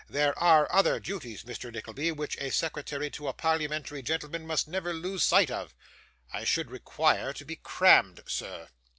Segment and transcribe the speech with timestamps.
[0.09, 1.71] There are other duties, Mr.
[1.71, 5.75] Nickleby, which a secretary to a parliamentary gentleman must never lose sight of.
[6.33, 8.69] I should require to be crammed, sir.